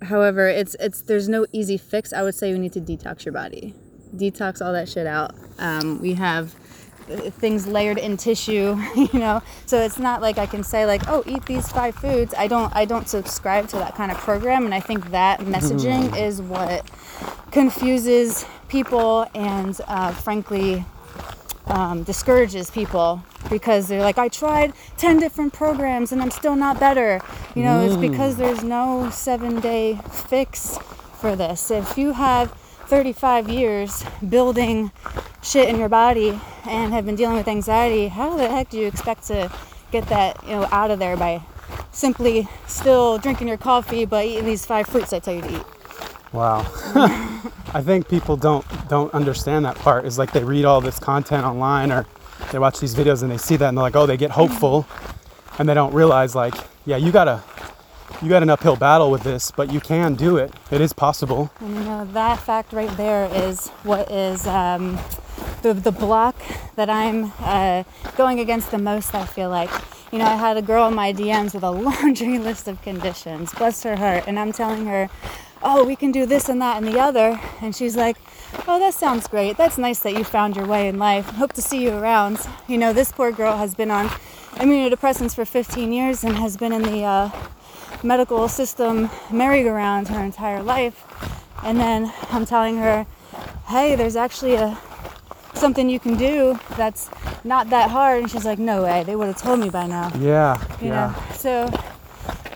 however, 0.00 0.48
it's 0.48 0.74
it's 0.80 1.02
there's 1.02 1.28
no 1.28 1.44
easy 1.52 1.76
fix. 1.76 2.14
I 2.14 2.22
would 2.22 2.34
say 2.34 2.48
you 2.48 2.58
need 2.58 2.72
to 2.72 2.80
detox 2.80 3.26
your 3.26 3.32
body, 3.32 3.74
detox 4.14 4.64
all 4.64 4.72
that 4.72 4.88
shit 4.88 5.06
out. 5.06 5.34
Um, 5.58 6.00
we 6.00 6.14
have 6.14 6.54
uh, 7.10 7.30
things 7.30 7.66
layered 7.66 7.98
in 7.98 8.16
tissue, 8.16 8.76
you 8.96 9.18
know. 9.18 9.42
So 9.66 9.78
it's 9.78 9.98
not 9.98 10.20
like 10.20 10.38
I 10.38 10.46
can 10.46 10.62
say 10.62 10.86
like, 10.86 11.08
oh, 11.08 11.22
eat 11.26 11.44
these 11.46 11.70
five 11.70 11.94
foods. 11.94 12.34
I 12.36 12.46
don't 12.46 12.74
I 12.74 12.84
don't 12.84 13.08
subscribe 13.08 13.68
to 13.68 13.76
that 13.76 13.94
kind 13.94 14.10
of 14.10 14.18
program, 14.18 14.64
and 14.64 14.74
I 14.74 14.80
think 14.80 15.10
that 15.10 15.40
messaging 15.56 16.16
is 16.16 16.40
what 16.40 16.90
confuses 17.50 18.46
people 18.68 19.26
and 19.34 19.78
uh, 19.86 20.12
frankly 20.12 20.84
um, 21.66 22.02
discourages 22.02 22.70
people 22.70 23.22
because 23.50 23.88
they're 23.88 24.02
like, 24.02 24.18
I 24.18 24.28
tried 24.28 24.72
10 24.96 25.18
different 25.18 25.52
programs 25.52 26.12
and 26.12 26.22
I'm 26.22 26.30
still 26.30 26.56
not 26.56 26.80
better. 26.80 27.20
You 27.54 27.64
know, 27.64 27.84
it's 27.84 27.96
because 27.96 28.36
there's 28.36 28.62
no 28.62 29.10
seven 29.10 29.60
day 29.60 29.98
fix 30.10 30.78
for 31.18 31.36
this. 31.36 31.70
If 31.70 31.98
you 31.98 32.12
have 32.12 32.56
35 32.92 33.48
years 33.48 34.04
building 34.28 34.92
shit 35.42 35.66
in 35.66 35.78
your 35.78 35.88
body 35.88 36.38
and 36.68 36.92
have 36.92 37.06
been 37.06 37.16
dealing 37.16 37.38
with 37.38 37.48
anxiety, 37.48 38.08
how 38.08 38.36
the 38.36 38.46
heck 38.46 38.68
do 38.68 38.78
you 38.78 38.86
expect 38.86 39.26
to 39.28 39.50
get 39.90 40.06
that, 40.08 40.38
you 40.44 40.50
know, 40.50 40.68
out 40.70 40.90
of 40.90 40.98
there 40.98 41.16
by 41.16 41.40
simply 41.90 42.46
still 42.66 43.16
drinking 43.16 43.48
your 43.48 43.56
coffee 43.56 44.04
but 44.04 44.26
eating 44.26 44.44
these 44.44 44.66
five 44.66 44.86
fruits 44.86 45.10
I 45.14 45.20
tell 45.20 45.34
you 45.34 45.40
to 45.40 45.56
eat? 45.56 45.64
Wow. 46.34 46.70
I 47.72 47.80
think 47.82 48.10
people 48.10 48.36
don't 48.36 48.66
don't 48.90 49.10
understand 49.14 49.64
that 49.64 49.76
part. 49.76 50.04
Is 50.04 50.18
like 50.18 50.32
they 50.32 50.44
read 50.44 50.66
all 50.66 50.82
this 50.82 50.98
content 50.98 51.46
online 51.46 51.90
or 51.90 52.04
they 52.50 52.58
watch 52.58 52.78
these 52.78 52.94
videos 52.94 53.22
and 53.22 53.32
they 53.32 53.38
see 53.38 53.56
that 53.56 53.68
and 53.70 53.78
they're 53.78 53.84
like, 53.84 53.96
oh, 53.96 54.04
they 54.04 54.18
get 54.18 54.32
hopeful, 54.32 54.86
and 55.58 55.66
they 55.66 55.72
don't 55.72 55.94
realize 55.94 56.34
like, 56.34 56.56
yeah, 56.84 56.98
you 56.98 57.10
gotta 57.10 57.42
you 58.20 58.28
got 58.28 58.42
an 58.42 58.50
uphill 58.50 58.76
battle 58.76 59.10
with 59.10 59.22
this, 59.22 59.50
but 59.50 59.72
you 59.72 59.80
can 59.80 60.14
do 60.14 60.36
it. 60.36 60.52
It 60.70 60.82
is 60.82 60.92
possible. 60.92 61.50
That 62.04 62.40
fact 62.40 62.72
right 62.72 62.94
there 62.96 63.30
is 63.32 63.68
what 63.84 64.10
is 64.10 64.44
um, 64.46 64.98
the 65.62 65.72
the 65.72 65.92
block 65.92 66.34
that 66.74 66.90
I'm 66.90 67.32
uh, 67.38 67.84
going 68.16 68.40
against 68.40 68.72
the 68.72 68.78
most. 68.78 69.14
I 69.14 69.24
feel 69.24 69.50
like 69.50 69.70
you 70.10 70.18
know 70.18 70.24
I 70.24 70.34
had 70.34 70.56
a 70.56 70.62
girl 70.62 70.88
in 70.88 70.94
my 70.94 71.12
DMs 71.12 71.54
with 71.54 71.62
a 71.62 71.70
laundry 71.86 72.38
list 72.40 72.66
of 72.66 72.82
conditions. 72.82 73.54
Bless 73.54 73.84
her 73.84 73.94
heart, 73.94 74.24
and 74.26 74.36
I'm 74.36 74.52
telling 74.52 74.86
her, 74.86 75.08
oh, 75.62 75.84
we 75.84 75.94
can 75.94 76.10
do 76.10 76.26
this 76.26 76.48
and 76.48 76.60
that 76.60 76.76
and 76.82 76.92
the 76.92 76.98
other, 76.98 77.40
and 77.60 77.74
she's 77.74 77.96
like. 77.96 78.16
Oh, 78.68 78.78
that 78.78 78.92
sounds 78.92 79.26
great. 79.28 79.56
That's 79.56 79.78
nice 79.78 80.00
that 80.00 80.12
you 80.12 80.24
found 80.24 80.56
your 80.56 80.66
way 80.66 80.86
in 80.86 80.98
life. 80.98 81.24
Hope 81.24 81.54
to 81.54 81.62
see 81.62 81.82
you 81.82 81.92
around. 81.92 82.38
You 82.68 82.76
know, 82.76 82.92
this 82.92 83.10
poor 83.10 83.32
girl 83.32 83.56
has 83.56 83.74
been 83.74 83.90
on 83.90 84.08
immunodepressants 84.56 85.34
for 85.34 85.46
15 85.46 85.90
years 85.90 86.22
and 86.22 86.36
has 86.36 86.58
been 86.58 86.70
in 86.70 86.82
the 86.82 87.02
uh, 87.02 87.30
medical 88.02 88.46
system 88.48 89.08
merry-go-round 89.30 90.08
her 90.08 90.22
entire 90.22 90.62
life 90.62 91.41
and 91.62 91.78
then 91.78 92.12
i'm 92.30 92.44
telling 92.44 92.76
her 92.76 93.06
hey 93.68 93.94
there's 93.94 94.16
actually 94.16 94.54
a 94.54 94.78
something 95.54 95.88
you 95.88 96.00
can 96.00 96.16
do 96.16 96.58
that's 96.76 97.08
not 97.44 97.70
that 97.70 97.90
hard. 97.90 98.22
And 98.22 98.30
she's 98.30 98.44
like 98.44 98.58
no 98.58 98.82
way. 98.82 99.04
They 99.04 99.16
would 99.16 99.26
have 99.26 99.40
told 99.40 99.60
me 99.60 99.70
by 99.70 99.86
now. 99.86 100.10
Yeah, 100.18 100.60
you 100.80 100.88
yeah, 100.88 101.14
know? 101.14 101.34
So 101.34 101.70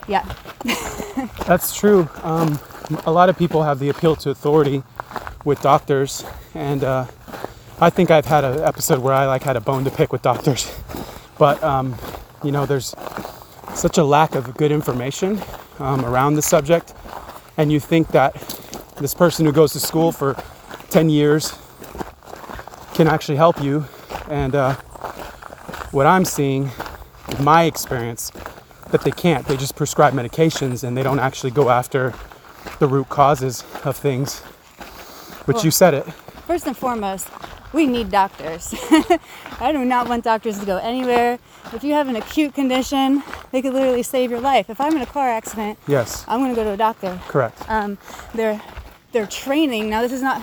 yeah. 0.09 0.35
That's 1.47 1.75
true. 1.75 2.09
Um, 2.23 2.59
a 3.05 3.13
lot 3.13 3.29
of 3.29 3.39
people 3.39 3.63
have 3.63 3.79
the 3.79 3.89
appeal 3.89 4.17
to 4.17 4.31
authority 4.31 4.83
with 5.45 5.61
doctors, 5.61 6.25
and 6.55 6.83
uh, 6.85 7.07
I 7.81 7.91
think 7.91 8.11
I've 8.11 8.27
had 8.27 8.45
an 8.45 8.61
episode 8.61 9.01
where 9.01 9.15
I 9.15 9.27
like 9.27 9.43
had 9.43 9.57
a 9.57 9.61
bone 9.61 9.85
to 9.85 9.91
pick 9.91 10.13
with 10.13 10.23
doctors, 10.23 10.73
but 11.39 11.63
um, 11.63 11.97
you 12.43 12.53
know, 12.53 12.67
there's 12.67 12.95
such 13.75 13.99
a 13.99 14.05
lack 14.05 14.35
of 14.35 14.57
good 14.57 14.73
information 14.73 15.41
um, 15.79 16.05
around 16.05 16.35
the 16.35 16.43
subject, 16.43 16.95
and 17.57 17.71
you 17.73 17.81
think 17.81 18.09
that 18.09 18.35
this 18.99 19.15
person 19.15 19.45
who 19.47 19.53
goes 19.53 19.73
to 19.73 19.81
school 19.81 20.12
for 20.12 20.37
10 20.91 21.09
years 21.11 21.55
can 22.95 23.07
actually 23.09 23.37
help 23.37 23.62
you, 23.62 23.85
and 24.31 24.55
uh, 24.55 24.75
what 25.93 26.07
I'm 26.07 26.25
seeing, 26.25 26.71
in 27.37 27.45
my 27.45 27.65
experience, 27.65 28.31
that 28.91 29.03
they 29.03 29.11
can't. 29.11 29.47
They 29.47 29.57
just 29.57 29.76
prescribe 29.76 30.15
medications 30.15 30.83
and 30.85 30.97
they 30.97 31.03
don't 31.03 31.19
actually 31.19 31.50
go 31.50 31.69
after 31.71 32.15
the 32.79 32.87
root 32.87 33.09
causes 33.09 33.65
of 33.85 33.97
things. 33.97 34.41
Which 35.47 35.62
you 35.65 35.71
said 35.71 35.95
it. 35.95 36.05
first 36.47 36.67
and 36.67 36.76
foremost 36.76 37.29
we 37.73 37.87
need 37.87 38.11
doctors 38.11 38.73
i 39.61 39.71
do 39.73 39.85
not 39.85 40.09
want 40.09 40.23
doctors 40.25 40.59
to 40.61 40.65
go 40.67 40.76
anywhere 40.79 41.38
if 41.73 41.83
you 41.85 41.93
have 41.93 42.07
an 42.09 42.15
acute 42.17 42.55
condition 42.55 43.23
they 43.50 43.61
could 43.61 43.73
literally 43.75 44.03
save 44.03 44.31
your 44.31 44.41
life 44.41 44.71
if 44.71 44.81
i'm 44.81 44.95
in 44.97 45.03
a 45.03 45.07
car 45.07 45.29
accident 45.29 45.76
Yes, 45.88 46.25
i'm 46.29 46.38
going 46.41 46.50
to 46.50 46.57
go 46.57 46.62
to 46.65 46.71
a 46.71 46.76
doctor 46.76 47.21
correct. 47.29 47.59
um, 47.69 47.99
their 48.35 48.61
their 49.13 49.27
training. 49.27 49.89
Now, 49.91 50.03
this 50.03 50.13
is 50.13 50.23
not 50.23 50.43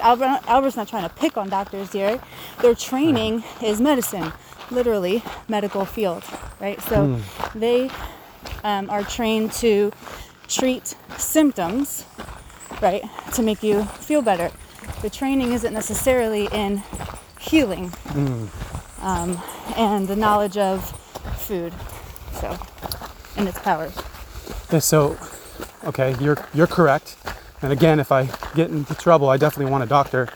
Albert, 0.00 0.40
Albert's 0.48 0.76
not 0.76 0.88
trying 0.88 1.02
to 1.02 1.14
pick 1.14 1.36
on 1.36 1.48
doctors 1.48 1.92
here. 1.92 2.20
Their 2.62 2.74
training 2.74 3.44
is 3.62 3.80
medicine, 3.80 4.32
literally 4.70 5.22
medical 5.48 5.84
field, 5.84 6.24
right? 6.60 6.80
So 6.82 7.20
they 7.54 7.90
um, 8.62 8.88
are 8.90 9.02
trained 9.02 9.52
to 9.54 9.92
treat 10.48 10.94
symptoms, 11.18 12.04
right, 12.80 13.02
to 13.34 13.42
make 13.42 13.62
you 13.62 13.84
feel 13.84 14.22
better. 14.22 14.50
The 15.02 15.10
training 15.10 15.52
isn't 15.52 15.72
necessarily 15.72 16.48
in 16.52 16.82
healing 17.40 17.92
um, 19.02 19.40
and 19.76 20.08
the 20.08 20.16
knowledge 20.16 20.56
of 20.56 20.84
food, 21.38 21.72
so 22.40 22.56
and 23.36 23.48
its 23.48 23.58
powers. 23.58 23.94
So, 24.80 25.16
okay, 25.84 26.14
you're 26.20 26.38
you're 26.54 26.66
correct. 26.66 27.16
And 27.64 27.72
again, 27.72 27.98
if 27.98 28.12
I 28.12 28.28
get 28.54 28.70
into 28.70 28.94
trouble, 28.94 29.30
I 29.30 29.38
definitely 29.38 29.72
want 29.72 29.82
a 29.82 29.86
doctor. 29.86 30.28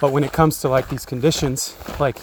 But 0.00 0.10
when 0.10 0.24
it 0.24 0.32
comes 0.32 0.58
to 0.62 0.70
like 0.70 0.88
these 0.88 1.04
conditions, 1.04 1.76
like 2.00 2.16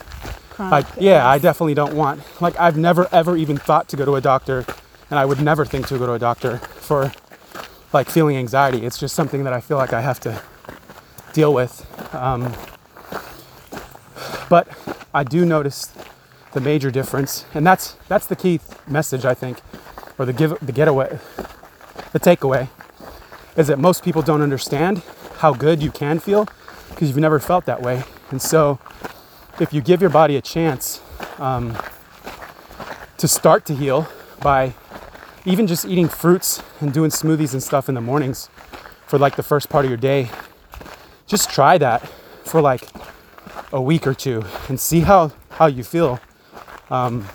I, 0.58 0.84
yeah, 1.00 1.30
I 1.30 1.38
definitely 1.38 1.76
don't 1.76 1.94
want. 1.94 2.24
Like 2.42 2.60
I've 2.60 2.76
never 2.76 3.08
ever 3.12 3.38
even 3.38 3.58
thought 3.58 3.88
to 3.90 3.96
go 3.96 4.06
to 4.06 4.16
a 4.16 4.22
doctor, 4.22 4.66
and 5.12 5.20
I 5.20 5.26
would 5.26 5.40
never 5.40 5.66
think 5.66 5.86
to 5.90 6.00
go 6.00 6.08
to 6.08 6.14
a 6.14 6.20
doctor 6.20 6.58
for 6.58 7.14
like 7.94 8.10
feeling 8.10 8.38
anxiety. 8.38 8.88
It's 8.88 8.98
just 8.98 9.14
something 9.14 9.44
that 9.44 9.54
I 9.54 9.62
feel 9.62 9.78
like 9.78 9.94
I 9.94 10.02
have 10.02 10.20
to 10.22 10.42
deal 11.32 11.54
with. 11.54 11.86
Um, 12.16 12.52
but 14.50 14.68
I 15.14 15.24
do 15.24 15.46
notice 15.46 15.94
the 16.54 16.60
major 16.60 16.90
difference, 16.90 17.46
and 17.54 17.68
that's 17.68 17.98
that's 18.08 18.26
the 18.26 18.36
key 18.36 18.62
message 18.88 19.26
I 19.26 19.36
think, 19.36 19.62
or 20.18 20.26
the 20.26 20.34
give 20.34 20.58
the 20.60 20.72
getaway, 20.72 21.20
the 22.14 22.20
takeaway, 22.20 22.70
is 23.56 23.68
that 23.68 23.80
most 23.80 24.04
people 24.04 24.22
don't 24.22 24.42
understand 24.42 25.02
how 25.38 25.54
good 25.54 25.82
you 25.82 25.92
can 25.92 26.20
feel 26.20 26.48
because 26.90 27.08
you've 27.10 27.18
never 27.18 27.40
felt 27.40 27.66
that 27.66 27.82
way, 27.82 28.04
and 28.32 28.42
so 28.42 28.80
if 29.60 29.74
you 29.74 29.82
give 29.82 30.02
your 30.02 30.10
body 30.10 30.36
a 30.36 30.42
chance 30.42 31.02
um, 31.38 31.78
to 33.18 33.28
start 33.28 33.66
to 33.66 33.76
heal 33.76 34.08
by 34.42 34.74
even 35.46 35.68
just 35.68 35.86
eating 35.86 36.08
fruits 36.08 36.62
and 36.80 36.94
doing 36.94 37.10
smoothies 37.10 37.54
and 37.54 37.62
stuff 37.62 37.90
in 37.90 37.96
the 37.96 38.02
mornings 38.02 38.50
for 39.08 39.18
like 39.18 39.36
the 39.36 39.44
first 39.44 39.70
part 39.70 39.86
of 39.86 39.92
your 39.92 39.98
day, 39.98 40.30
just 41.28 41.50
try 41.50 41.78
that 41.78 42.08
for 42.44 42.62
like 42.62 42.88
a 43.72 43.82
week 43.82 44.08
or 44.08 44.14
two 44.14 44.44
and 44.68 44.80
see 44.80 45.02
how 45.02 45.32
how 45.52 45.66
you 45.66 45.84
feel. 45.84 46.20
Um, 46.90 47.28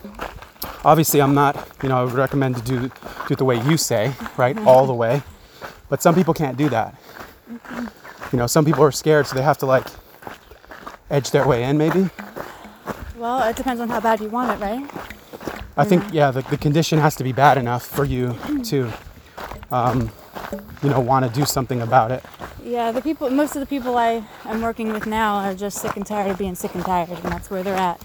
obviously, 0.85 1.21
I'm 1.21 1.35
not, 1.35 1.69
you 1.83 1.89
know, 1.89 1.99
I 2.01 2.05
would 2.05 2.15
recommend 2.15 2.57
to 2.57 2.63
do 2.63 2.81
do 2.89 2.91
it 3.31 3.39
the 3.39 3.45
way 3.45 3.61
you 3.63 3.77
say, 3.77 4.13
right, 4.37 4.57
all 4.67 4.87
the 4.87 4.95
way. 4.95 5.23
But 5.89 6.03
some 6.03 6.15
people 6.15 6.35
can't 6.35 6.57
do 6.57 6.69
that. 6.71 6.95
You 8.33 8.39
know, 8.39 8.47
some 8.47 8.65
people 8.65 8.83
are 8.83 8.93
scared, 8.93 9.27
so 9.27 9.37
they 9.37 9.43
have 9.43 9.59
to 9.59 9.67
like 9.67 9.87
edge 11.11 11.31
their 11.31 11.47
way 11.47 11.65
in, 11.65 11.79
maybe. 11.79 12.11
Well, 13.17 13.49
it 13.49 13.57
depends 13.57 13.81
on 13.81 13.89
how 13.89 14.01
bad 14.01 14.21
you 14.21 14.29
want 14.29 14.51
it, 14.51 14.63
right? 14.63 14.91
I 15.77 15.85
think, 15.85 16.05
yeah, 16.13 16.31
the, 16.31 16.43
the 16.43 16.57
condition 16.57 16.99
has 16.99 17.17
to 17.17 17.25
be 17.25 17.33
bad 17.33 17.59
enough 17.59 17.85
for 17.85 18.05
you 18.05 18.37
to, 18.65 18.93
um, 19.71 20.11
you 20.83 20.89
know, 20.89 21.01
want 21.01 21.25
to 21.27 21.31
do 21.31 21.45
something 21.45 21.83
about 21.83 22.11
it. 22.11 22.25
Yeah, 22.63 22.93
the 22.93 23.03
people, 23.03 23.29
most 23.31 23.57
of 23.57 23.61
the 23.61 23.67
people 23.67 23.97
I 23.97 24.25
am 24.45 24.63
working 24.63 24.93
with 24.93 25.07
now 25.07 25.37
are 25.37 25.55
just 25.55 25.79
sick 25.79 25.97
and 25.97 26.07
tired 26.07 26.31
of 26.31 26.39
being 26.39 26.55
sick 26.55 26.75
and 26.75 26.85
tired, 26.85 27.11
and 27.11 27.25
that's 27.25 27.51
where 27.51 27.63
they're 27.63 27.77
at. 27.77 28.01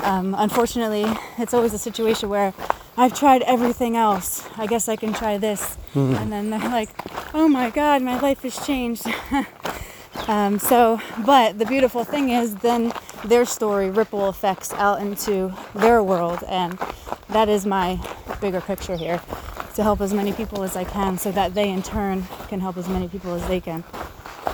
Um, 0.00 0.34
unfortunately, 0.38 1.06
it's 1.38 1.54
always 1.54 1.72
a 1.72 1.78
situation 1.78 2.28
where 2.28 2.52
I've 2.98 3.14
tried 3.14 3.42
everything 3.42 3.96
else. 3.96 4.44
I 4.56 4.66
guess 4.66 4.88
I 4.88 4.96
can 4.96 5.12
try 5.12 5.38
this, 5.38 5.78
and 5.94 6.32
then 6.32 6.50
they're 6.50 6.58
like, 6.58 6.90
"Oh 7.32 7.46
my 7.46 7.70
God, 7.70 8.02
my 8.02 8.18
life 8.18 8.42
has 8.42 8.66
changed." 8.66 9.06
um, 10.26 10.58
so, 10.58 11.00
but 11.24 11.60
the 11.60 11.64
beautiful 11.64 12.02
thing 12.02 12.30
is, 12.30 12.56
then 12.56 12.92
their 13.24 13.44
story 13.44 13.88
ripple 13.88 14.28
effects 14.28 14.72
out 14.72 15.00
into 15.00 15.54
their 15.76 16.02
world, 16.02 16.42
and 16.48 16.76
that 17.28 17.48
is 17.48 17.64
my 17.64 18.00
bigger 18.40 18.60
picture 18.60 18.96
here 18.96 19.20
to 19.76 19.84
help 19.84 20.00
as 20.00 20.12
many 20.12 20.32
people 20.32 20.64
as 20.64 20.74
I 20.74 20.82
can 20.82 21.18
so 21.18 21.30
that 21.30 21.54
they 21.54 21.70
in 21.70 21.84
turn 21.84 22.24
can 22.48 22.58
help 22.58 22.76
as 22.76 22.88
many 22.88 23.06
people 23.06 23.32
as 23.32 23.46
they 23.46 23.60
can. 23.60 23.84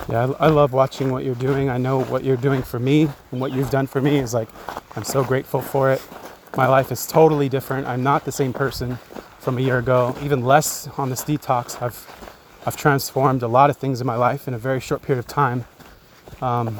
Yeah, 0.06 0.34
I, 0.38 0.46
I 0.46 0.48
love 0.48 0.74
watching 0.74 1.10
what 1.10 1.24
you're 1.24 1.34
doing. 1.34 1.70
I 1.70 1.78
know 1.78 2.02
what 2.04 2.24
you're 2.24 2.36
doing 2.36 2.60
for 2.62 2.78
me 2.78 3.08
and 3.32 3.40
what 3.40 3.52
you've 3.52 3.70
done 3.70 3.86
for 3.86 4.02
me 4.02 4.18
is 4.18 4.34
like 4.34 4.50
I'm 4.96 5.04
so 5.04 5.24
grateful 5.24 5.62
for 5.62 5.90
it. 5.90 6.02
My 6.56 6.68
life 6.68 6.92
is 6.92 7.06
totally 7.06 7.48
different. 7.48 7.86
I'm 7.88 8.02
not 8.02 8.24
the 8.24 8.32
same 8.32 8.52
person 8.52 8.98
from 9.40 9.58
a 9.58 9.60
year 9.60 9.78
ago, 9.78 10.16
even 10.22 10.44
less 10.44 10.88
on 10.96 11.10
this 11.10 11.24
detox. 11.24 11.82
I've, 11.82 12.06
I've 12.64 12.76
transformed 12.76 13.42
a 13.42 13.48
lot 13.48 13.70
of 13.70 13.76
things 13.76 14.00
in 14.00 14.06
my 14.06 14.14
life 14.16 14.46
in 14.46 14.54
a 14.54 14.58
very 14.58 14.80
short 14.80 15.02
period 15.02 15.18
of 15.18 15.26
time. 15.26 15.64
Um, 16.40 16.78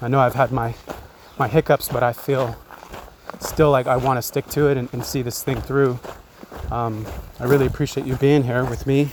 I 0.00 0.08
know 0.08 0.20
I've 0.20 0.34
had 0.34 0.52
my, 0.52 0.74
my 1.38 1.48
hiccups, 1.48 1.88
but 1.88 2.02
I 2.02 2.12
feel 2.12 2.56
still 3.40 3.70
like 3.70 3.86
I 3.86 3.96
want 3.96 4.18
to 4.18 4.22
stick 4.22 4.46
to 4.48 4.68
it 4.68 4.76
and, 4.76 4.88
and 4.92 5.04
see 5.04 5.22
this 5.22 5.42
thing 5.42 5.60
through. 5.60 5.98
Um, 6.70 7.04
I 7.40 7.44
really 7.44 7.66
appreciate 7.66 8.06
you 8.06 8.14
being 8.16 8.44
here 8.44 8.64
with 8.64 8.86
me 8.86 9.10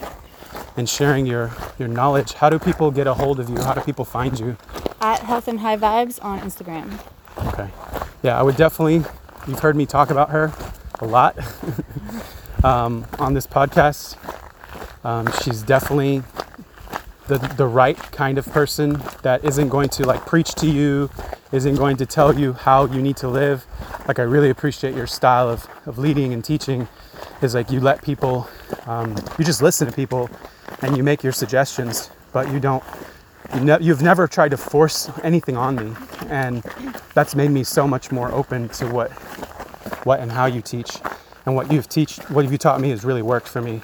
and 0.77 0.87
sharing 0.87 1.25
your, 1.25 1.51
your 1.79 1.87
knowledge. 1.87 2.33
How 2.33 2.49
do 2.51 2.59
people 2.59 2.91
get 2.91 3.07
a 3.07 3.15
hold 3.15 3.39
of 3.39 3.49
you? 3.49 3.57
How 3.57 3.73
do 3.73 3.81
people 3.81 4.05
find 4.05 4.39
you? 4.39 4.57
At 5.01 5.21
Health 5.21 5.47
and 5.47 5.59
High 5.59 5.77
Vibes 5.77 6.23
on 6.23 6.39
Instagram. 6.39 6.99
Okay. 7.47 7.69
Yeah, 8.21 8.39
I 8.39 8.43
would 8.43 8.55
definitely, 8.55 9.03
you've 9.47 9.59
heard 9.59 9.75
me 9.75 9.85
talk 9.85 10.09
about 10.09 10.29
her 10.29 10.53
a 10.99 11.05
lot 11.05 11.37
um, 12.63 13.05
on 13.19 13.33
this 13.33 13.47
podcast. 13.47 14.17
Um, 15.05 15.29
she's 15.43 15.61
definitely 15.61 16.23
the, 17.27 17.37
the 17.57 17.67
right 17.67 17.97
kind 17.97 18.37
of 18.37 18.45
person 18.47 19.01
that 19.21 19.43
isn't 19.43 19.69
going 19.69 19.89
to 19.89 20.05
like 20.05 20.25
preach 20.25 20.53
to 20.55 20.67
you, 20.67 21.09
isn't 21.51 21.75
going 21.75 21.97
to 21.97 22.05
tell 22.05 22.37
you 22.37 22.53
how 22.53 22.85
you 22.85 23.01
need 23.01 23.17
to 23.17 23.27
live. 23.27 23.65
Like, 24.07 24.19
I 24.19 24.23
really 24.23 24.49
appreciate 24.49 24.95
your 24.95 25.07
style 25.07 25.49
of, 25.49 25.67
of 25.85 25.97
leading 25.97 26.33
and 26.33 26.43
teaching 26.43 26.87
is 27.41 27.53
like 27.53 27.71
you 27.71 27.79
let 27.79 28.01
people, 28.01 28.49
um, 28.85 29.15
you 29.37 29.45
just 29.45 29.61
listen 29.61 29.87
to 29.87 29.93
people 29.93 30.29
and 30.81 30.95
you 30.95 31.03
make 31.03 31.23
your 31.23 31.33
suggestions, 31.33 32.09
but 32.31 32.51
you 32.51 32.59
don't, 32.59 32.83
you 33.55 33.77
you've 33.79 34.01
never 34.01 34.27
tried 34.27 34.51
to 34.51 34.57
force 34.57 35.09
anything 35.23 35.57
on 35.57 35.75
me. 35.75 35.95
And 36.29 36.63
that's 37.13 37.35
made 37.35 37.51
me 37.51 37.63
so 37.63 37.87
much 37.87 38.11
more 38.11 38.31
open 38.31 38.69
to 38.69 38.87
what, 38.87 39.11
what 40.07 40.21
and 40.21 40.31
how 40.31 40.45
you 40.47 40.61
teach. 40.61 40.97
And 41.45 41.55
what 41.55 41.71
you've 41.71 41.87
teach, 41.87 42.17
what 42.29 42.49
you 42.49 42.57
taught 42.57 42.81
me 42.81 42.89
has 42.89 43.05
really 43.05 43.21
worked 43.21 43.47
for 43.47 43.61
me. 43.61 43.81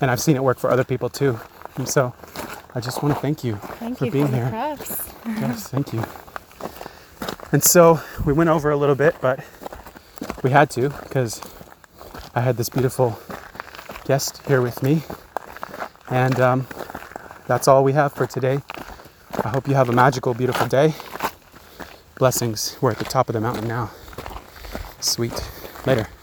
And 0.00 0.10
I've 0.10 0.20
seen 0.20 0.34
it 0.36 0.42
work 0.42 0.58
for 0.58 0.70
other 0.70 0.84
people 0.84 1.08
too. 1.08 1.38
And 1.76 1.88
so 1.88 2.14
I 2.74 2.80
just 2.80 3.02
want 3.02 3.14
to 3.14 3.20
thank 3.20 3.44
you 3.44 3.56
Thank 3.56 3.98
for 3.98 4.06
you 4.06 4.10
being 4.10 4.28
for 4.28 4.36
here. 4.36 4.50
Yes, 5.26 5.68
thank 5.68 5.92
you. 5.92 6.04
And 7.52 7.62
so 7.62 8.00
we 8.24 8.32
went 8.32 8.50
over 8.50 8.70
a 8.70 8.76
little 8.76 8.94
bit, 8.94 9.14
but 9.20 9.44
we 10.42 10.50
had 10.50 10.70
to 10.70 10.88
because 10.90 11.40
I 12.34 12.40
had 12.40 12.56
this 12.56 12.68
beautiful 12.68 13.18
guest 14.04 14.42
here 14.46 14.60
with 14.60 14.82
me. 14.82 15.02
And 16.10 16.40
um, 16.40 16.66
that's 17.46 17.68
all 17.68 17.84
we 17.84 17.92
have 17.92 18.12
for 18.12 18.26
today. 18.26 18.60
I 19.44 19.48
hope 19.48 19.68
you 19.68 19.74
have 19.74 19.88
a 19.88 19.92
magical, 19.92 20.34
beautiful 20.34 20.66
day. 20.66 20.94
Blessings. 22.18 22.76
We're 22.80 22.92
at 22.92 22.98
the 22.98 23.04
top 23.04 23.28
of 23.28 23.34
the 23.34 23.40
mountain 23.40 23.68
now. 23.68 23.90
Sweet. 25.00 25.55
Later. 25.86 26.15